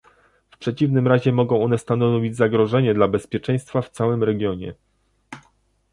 [0.51, 4.73] W przeciwnym razie mogą one stanowić zagrożenie dla bezpieczeństwa w całym regionie